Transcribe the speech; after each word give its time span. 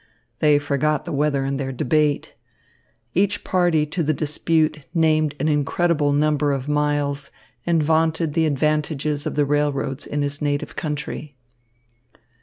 They 0.39 0.57
forgot 0.57 1.05
the 1.05 1.11
weather 1.11 1.45
in 1.45 1.57
their 1.57 1.71
debate. 1.71 2.33
Each 3.13 3.43
party 3.43 3.85
to 3.85 4.01
the 4.01 4.15
dispute 4.15 4.79
named 4.95 5.35
an 5.39 5.47
incredible 5.47 6.11
number 6.11 6.53
of 6.53 6.67
miles 6.67 7.29
and 7.67 7.83
vaunted 7.83 8.33
the 8.33 8.47
advantages 8.47 9.27
of 9.27 9.35
the 9.35 9.45
railroads 9.45 10.07
in 10.07 10.23
his 10.23 10.41
native 10.41 10.75
country. 10.75 11.35